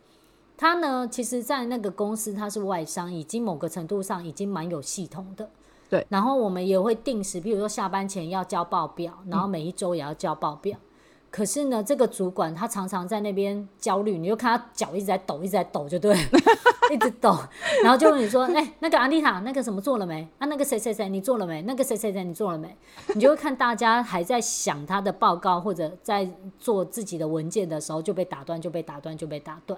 [0.57, 5.49] 他呢，其实，在那个公司，他是外商，已经某个程度上已经蛮有系统的。
[5.89, 6.07] 对。
[6.07, 10.77] 然后我们也会定时，比如说下班前要交报表，然后每一周也要交报表。
[10.77, 10.81] 嗯、
[11.35, 16.15] 可是呢，这个主管他常常在那边焦虑，你就看他脚一直在抖，一直在抖，就对，
[16.89, 17.37] 一直抖。
[17.83, 20.25] 然后就问你说：“哎、欸，那个安丽塔，那个什么做了没？
[20.37, 21.61] 啊，那个谁谁谁你做了没？
[21.63, 22.73] 那个谁谁谁你做了没？”
[23.15, 26.25] 你就会看大家还在想他的报告或者在
[26.57, 29.77] 做自己的文件的时候，就被打断，就被打断，就被打断。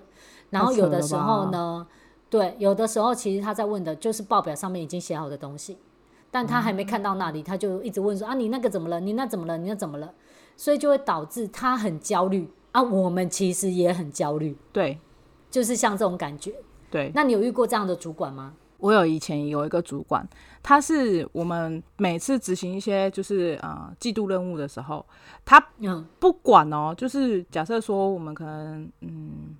[0.51, 1.87] 然后有的时候呢，
[2.29, 5.79] 对，有的时候其实他在问的就是报表上面已经写好的东西，
[6.29, 8.99] 但他还没看到那里，他就一直问说啊，你那个怎么了？
[8.99, 9.57] 你那怎么了？
[9.57, 10.13] 你那怎么了？
[10.57, 12.81] 所以就会导致他很焦虑啊。
[12.81, 14.99] 我们其实也很焦虑，对，
[15.49, 16.53] 就是像这种感觉。
[16.91, 18.53] 对，那你有遇过这样的主管吗？
[18.79, 20.27] 我有以前有一个主管，
[20.61, 25.05] 他是我们每次执行一些就是呃季度任务的时候，
[25.45, 25.57] 他
[26.19, 29.55] 不管哦，就是假设说我们可能嗯。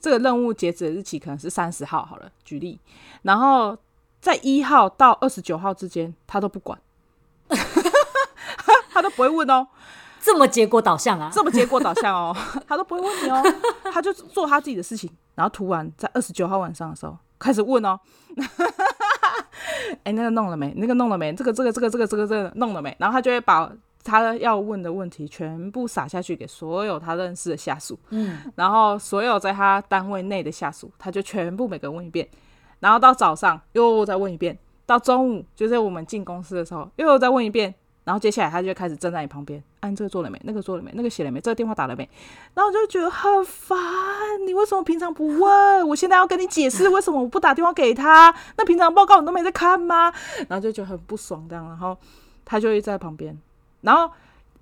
[0.00, 2.76] 这个任务截止的日期可能是三十号，好了，举例，
[3.22, 3.78] 然后
[4.20, 6.76] 在一号到二十九号之间，他都不管，
[8.90, 9.68] 他都不会问哦，
[10.22, 12.34] 这么结果导向啊，这么结果导向哦，
[12.66, 13.42] 他都不会问你哦，
[13.92, 17.98] 他就做他自己的事情，然后突然在二十九号晚上的时候开始问哦，
[20.04, 20.72] 哎，那个弄了没？
[20.76, 21.32] 那个弄了没？
[21.34, 22.96] 这个这个这个这个这个这个弄了没？
[22.98, 23.70] 然后他就会把。
[24.04, 32.28] 他要问的问题全部撒下去给所有他认识的下属，嗯，然后所有在他单位内的下属，他就全部每个问一遍，
[32.80, 37.72] 然后到早上又再问一遍，到中午就是我们进公司的时候又再问一遍，
[38.04, 40.40] 然后接下来他就开始站在你旁边，按、啊、这个做了没？
[40.44, 40.90] 那个做了没？
[40.94, 41.40] 那个写了没？
[41.40, 42.08] 这个电话打了没？
[42.54, 43.78] 然后我就觉得很烦，
[44.46, 45.88] 你为什么平常不问？
[45.88, 48.34] 我现在要跟你解释为什么我不打电话给他？
[48.56, 50.12] 那平常报告你都没在看吗？
[50.48, 51.96] 然后就觉得很不爽这样，然后
[52.44, 53.38] 他就一直在旁边，
[53.82, 54.12] 然后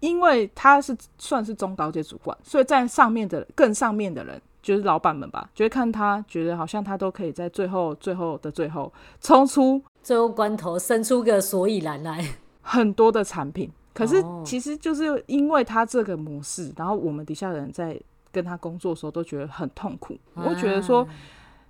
[0.01, 12.23] 因为他是算是中高阶主管，所以在上面的更上面的人就是老板们吧，就会看他觉得好像他都可以在最后最后的最后冲出最后关头，生出个所以然来。
[12.63, 17.99] 很多的产品，可是其实就是因为他这个模式，哦、然后我们底下的人在
[18.31, 20.15] 跟他工作的时候都觉得很痛苦。
[20.35, 21.07] 啊、我觉得说，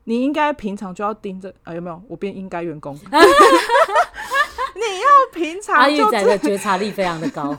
[0.05, 2.03] 你应该平常就要盯着，啊，有没有？
[2.09, 3.01] 我变应该员工， 你
[5.01, 6.05] 要平常就。
[6.05, 7.57] 阿玉仔的觉察力非常的高，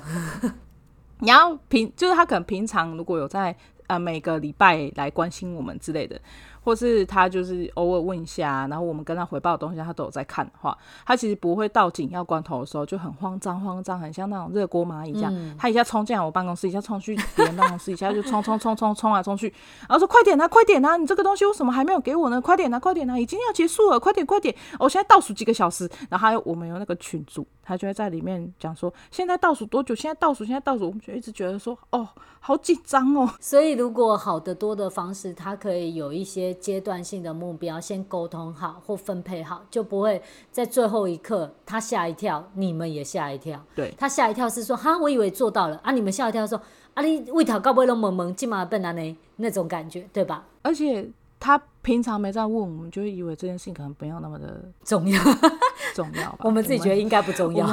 [1.20, 3.56] 你要平，就是他可能平常如果有在
[3.88, 6.20] 呃每个礼拜来关心我们之类的。
[6.64, 19.48] 或是他就是偶尔问一下，然后我们跟他回报的东西，他都有在看的话，他其实不会到紧要关头的时候就很慌张慌张，很像那种热锅蚂蚁这样，嗯、他一下冲进来我办公室，一下冲去别人办公室，一下就冲冲冲冲冲来冲去，
[19.88, 22.40] 然后说快点啊，快点啊，你这个东西为什么还没有给我呢？
[22.40, 29.96] 快点啊，快点啊，已经要结束了，快点快点，我现在倒数几个小时，然后还有我们有那个群组，他就会在里面讲说现在倒数多久？
[29.96, 32.08] 现在倒数，现在倒数，我们就一直觉得说哦，
[32.40, 33.30] 好紧张哦。
[33.40, 37.32] 所以如果好得多的方式，他可以有一些阶段性的。
[37.42, 43.60] 目标先沟通好或分配好，就不会在最后一刻他吓一跳，你们也吓一跳。
[43.74, 46.62] 对，他吓一跳是说哈，我以为做到了啊，你们吓一跳说
[46.94, 50.46] 啊，你为头搞不会拢懵懵，今嘛笨蛋呢那种感觉，对吧？
[50.62, 55.22] 而且他平常没在问我们，就会以为这件事情可能不要那么的重要，
[55.96, 56.40] 重要吧？
[56.44, 57.68] 我们自己觉得应该不重要。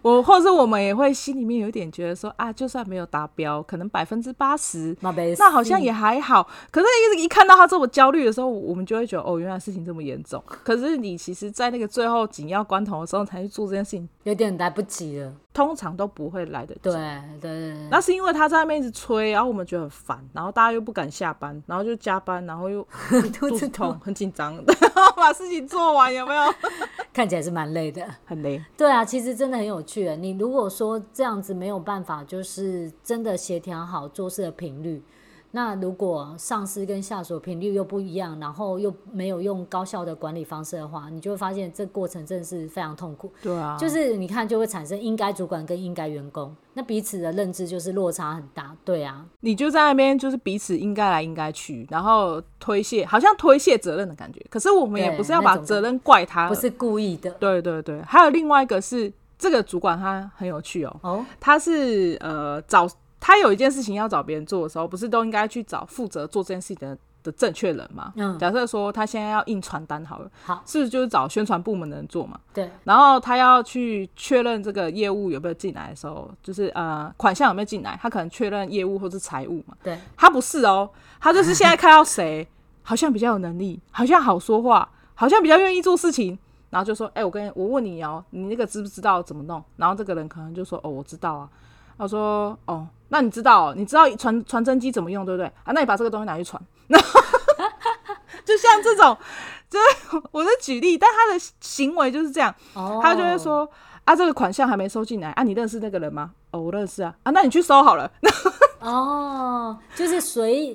[0.00, 4.96] 我 或者是我们也会心里面有一点觉得说啊，就算没有达标，可能百分之八十，
[5.38, 6.48] 那好像也还好。
[6.70, 10.42] 可是一直一看到他这么焦虑的时候，我们就会觉得哦，原来事情这么严重。
[10.64, 15.30] 可是你其实，在那个最后紧要关头的时候才去做这件事情，有点来不及了。
[15.52, 16.80] 通常都不会来得及。
[16.82, 17.88] 对对。
[17.90, 22.86] 那是因为他在那边一直催，然后我们觉得很烦，然后大家又不敢下班，然后就加班，然后又
[23.38, 26.42] 肚子痛，很紧张， 然后把事情做完，有没有？
[27.12, 28.62] 看起来是蛮累的，很累。
[28.76, 30.16] 对啊，其实真的很有趣。
[30.16, 35.02] 你如果说这样子没有办法，就是真的协调好做事的频率。
[35.54, 43.30] 那如果上司跟下属频率又不一样，然后又没有用高效的管理方式的话，你就会发现这过程真的是非常痛苦。
[43.42, 48.74] 对啊，就是你看就会产生应该主管跟应该员工，那彼此的认知就是落差很大。
[48.82, 54.44] 对啊，你就在那边就是彼此应该来应该去，然后推卸，好像推卸责任的感觉。
[54.48, 57.30] 可是我们也不是要把责任怪他，不是故意的。
[57.32, 62.88] 对对对，还有另外一个是这个主管他很有趣哦，哦，他是呃找。
[63.24, 68.12] 他有一件事情要找别人做的时候，不是都应该去找负责做这件事情的的正确人吗？
[68.16, 72.40] 嗯，假设说他现在要印传单好了，好，是不是就是找宣传部门的人做嘛？
[72.52, 72.68] 对。
[72.82, 79.76] 然后他要去确认这个业务有没有进来的时候，就是呃款项有没有进来，他可能确认业务或是财务嘛。
[79.84, 79.96] 对。
[80.16, 82.44] 他不是哦，他就是现在看到谁
[82.82, 86.36] 好像比较有能力，好像好说话，好像比较愿意做事情，
[86.70, 91.48] 然后就说：“哎、欸，我跟你我问你哦，你那个知不知道怎么弄？”然后这个人可能就说：“哦，我知道啊。”
[91.98, 95.72] 他说：“哦。”那你知道，你知道传传真机怎么用，对不对啊？
[95.74, 96.58] 那你把这个东西拿去传，
[98.42, 99.14] 就像这种，
[99.68, 103.02] 就是我的举例，但他的行为就是这样，oh.
[103.02, 103.68] 他就会说
[104.06, 106.30] 啊，这个款项还没收进来啊，你认识那个人吗？
[106.52, 108.10] 哦，我认识啊，啊，那你去收好了。
[108.80, 110.74] 哦，oh, 就是随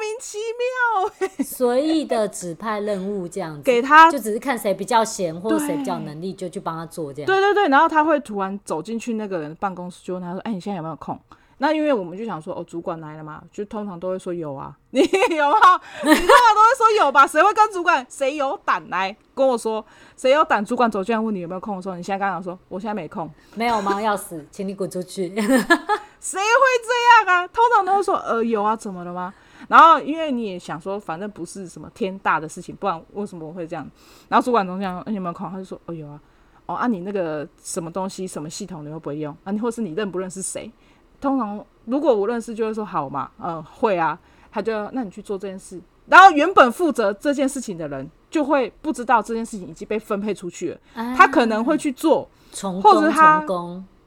[0.00, 7.26] 名其妙随意的指派任务这样子，给他就只是看谁比较闲或者谁比较能力，就去帮他做这样。
[7.26, 11.18] 对对对，然后他会突然走进去那个人办公室，就问他说：“哎，你现在有没有空？”
[11.58, 15.80] 那因为我们就想说，哦，主管来了嘛，就通常都会说有啊， 你有吗？
[16.02, 17.24] 你通常都会说有吧？
[17.24, 18.04] 谁会跟主管？
[18.10, 19.84] 谁有胆来跟我说？
[20.16, 20.64] 谁有胆？
[20.64, 24.02] 主管走进来问你有没有空的时候，你现在刚刚说我现在没空，没有吗？
[24.02, 25.28] 要死，请你滚出去！
[26.20, 27.46] 谁会这样啊？
[27.48, 29.32] 通常都会说，呃，有啊，怎么了吗？
[29.72, 33.90] 然后因为你也想说，反正不是什么天大的事情，不然为什么我会这样？
[34.28, 35.50] 然后主管总这样，你有没有空？
[35.50, 36.20] 他就说，哦，有啊。
[36.66, 39.34] 哦，啊，你那个什么东西，什么系统，你会不会用？
[39.44, 40.70] 啊，你或是你认不认识谁？
[41.22, 44.18] 通常如果我认识，就会说好嘛，嗯，会啊，
[44.50, 45.80] 他就那你去做这件事。
[46.06, 52.28] 然后原本负责这件事情的人就会不知道这件事情已经被分配出去了，啊、他可能会去做，
[52.82, 53.42] 或者他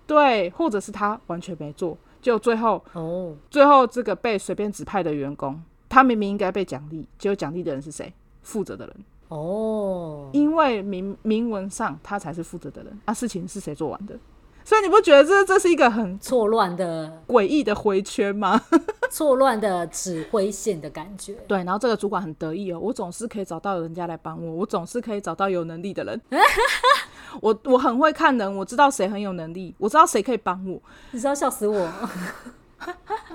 [0.05, 8.11] 对，或者是他完全没做，就最后哦，最后这个被随便指派的员工，他明明应该被奖励，结果奖励的人是谁？
[8.41, 8.95] 负责的人
[9.27, 14.17] 哦，因为明明文上他才是负责的人，那、啊、事情是谁做完的？
[14.63, 18.59] 所以你不觉得这这是一个很错乱的诡异的回圈吗？
[19.11, 21.35] 错乱的指挥线的感觉。
[21.47, 26.19] 对，然后这个主管很得意哦，我总是可以找到人家来帮我，我总是可以找到有能力的人。
[27.41, 30.81] 我我很会看人，我知道谁很有能力，我知道谁可以帮我。
[31.11, 31.89] 你知道笑死我，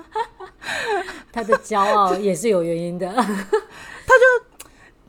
[1.31, 4.45] 他的骄傲也是有原因的， 他就。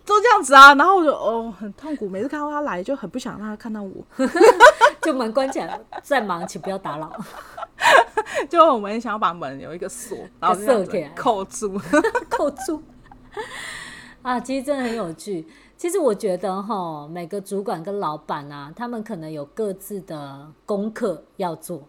[0.05, 3.93] 都这样子啊，然后我就哦很痛苦，每次看到他来就很不想让他看到我，
[5.01, 7.09] 就门关起来，在忙，请不要打扰。
[8.51, 11.81] 就我们想要把门有一个锁，然后这样扣住，
[12.29, 12.83] 扣住。
[14.23, 15.47] 啊，其实真的很有趣。
[15.83, 21.83] 其实我觉得哈，每个主管跟老板啊，他们可能有各自的功课要做。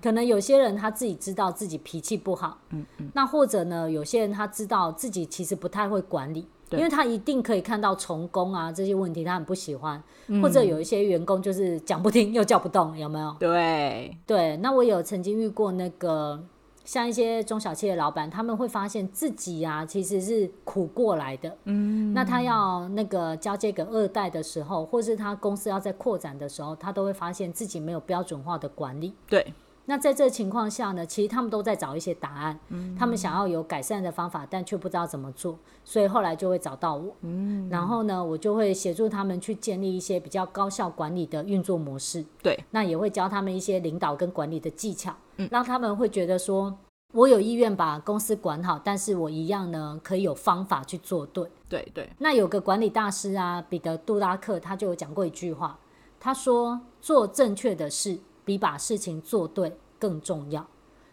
[0.00, 6.46] 可能有些人他自己知道自己脾气不好，嗯嗯，那或者呢，有些人他知道自己其实不太会管理。
[6.70, 13.34] 因为他一定可以看到重工啊这些问题，他很不喜欢，嗯、或者有一些员工就是讲不听又叫不动，有没有？
[13.40, 16.40] 对对，那我有曾经遇过那个
[16.86, 29.52] 像一些中小企业老板，他们会发现自己啊其实是苦过来的，嗯，那他要那个交接给二代的时候，或是他公司要在扩展的时候，他都会发现自己没有标准化的管理，对。
[29.88, 46.76] 那在这情况下呢，其实他们都在找一些答案，嗯、他们想要有改善的方法，但却不知道怎么做，所以后来就会找到我，嗯、然后呢，我就会协助他们去建立一些比较高效管理的运作模式，对，那也会教他们一些领导跟管理的技巧，嗯、让他们会觉得说，
[47.14, 52.10] 我有意愿把公司管好，但是我一样呢可以有方法去做对，对对。
[52.18, 55.78] 那有个管理大师啊，彼得·杜拉克，他就有讲过一句话，
[56.20, 58.18] 他说：做正确的事。
[58.46, 60.64] 比把事情做对更重要，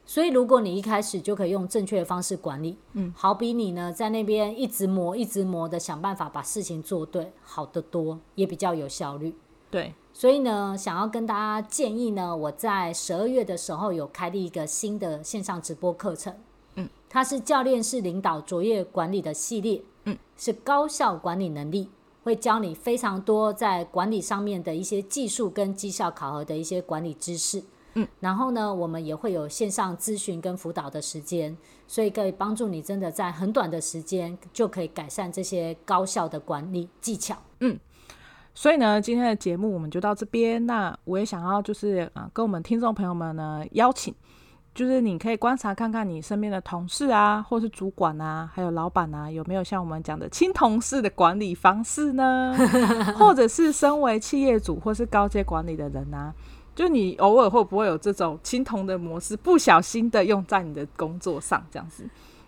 [0.06, 9.36] 所以如果你一开始就可以用正确的方式管理，嗯，好比你呢在那边一直磨、一直磨的想办法把事情做对，好得多，也比较有效率。
[9.72, 16.34] 对，所以呢，想要跟大家建议呢，我在十二月的时候有开立一个新的线上直播课程，
[16.76, 21.90] 嗯，它是教练式领导卓越管理的系列，嗯，是高效管理能力。
[22.24, 27.62] 会教你非常多在管理上面的一些技术跟绩效考核的一些管理知识，
[27.96, 37.78] 嗯，然后呢，我们也会有线上咨询跟辅导的时间，所以可以帮助你真的在很短的时间就可以改善这些高效的管理技巧，嗯，
[38.54, 40.66] 所以呢，今天的节目我们就到这边。
[40.66, 44.14] 那我也想要就是啊，跟我们听众朋友们呢邀请。
[44.76, 52.56] 就是你可以观察看看你身边的同事啊，或是主管啊，还有老板啊，有没有像我们讲的青铜式的管理方式呢？
[53.16, 56.34] 或者是身为企业主或是高阶管理的人啊，
[56.74, 62.04] 就你偶尔会不会有这种青铜的模式，不小心的用在你的工作上这样子？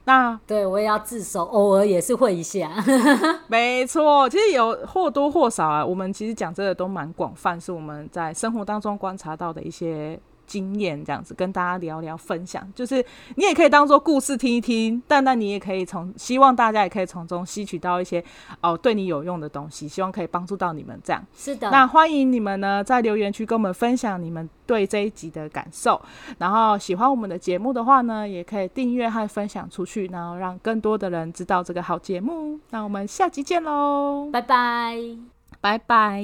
[0.05, 2.71] 那对我也要自首，偶尔也是会一下。
[3.47, 10.19] 没错，其实有或多或少啊，我们其实讲这个都蛮广泛，是我们在生活当中观察到的一些。
[10.45, 13.03] 经验这样子跟大家聊聊分享，就是
[13.35, 18.23] 你也可以当做故事听一听，但那你也可以从希望大家也可以从中吸取到一些
[18.61, 21.25] 哦对你有用的东西，希望可以帮助到你们这样。
[21.35, 26.01] 是的，那欢迎你们呢在留言区跟我们分享你们对这一集的感受，
[26.37, 32.59] 然后喜欢我们的节目的话呢，也可以订阅和分享出去，然后让更多的人知道这个好节目。
[32.69, 34.97] 那我们下集见喽，拜拜，
[35.61, 36.23] 拜拜。